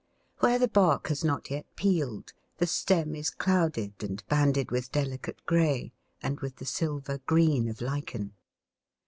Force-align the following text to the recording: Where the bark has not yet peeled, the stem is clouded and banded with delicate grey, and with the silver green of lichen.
Where 0.39 0.57
the 0.57 0.67
bark 0.67 1.09
has 1.09 1.23
not 1.23 1.51
yet 1.51 1.67
peeled, 1.75 2.33
the 2.57 2.65
stem 2.65 3.13
is 3.13 3.29
clouded 3.29 4.01
and 4.03 4.25
banded 4.25 4.71
with 4.71 4.91
delicate 4.91 5.45
grey, 5.45 5.93
and 6.23 6.39
with 6.39 6.55
the 6.55 6.65
silver 6.65 7.19
green 7.27 7.67
of 7.67 7.81
lichen. 7.81 8.33